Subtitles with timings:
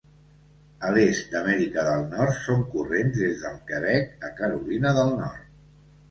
[0.85, 5.45] A l'est d'Amèrica del Nord són corrents des del Quebec a Carolina del Nord.